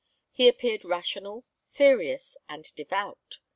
he 0.31 0.47
appeared 0.47 0.83
rational, 0.83 1.45
serious, 1.59 2.35
and 2.49 2.73
devout. 2.73 3.37